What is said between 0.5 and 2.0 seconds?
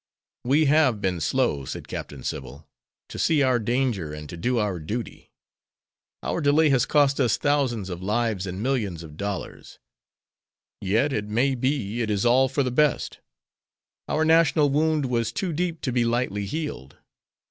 have been slow," said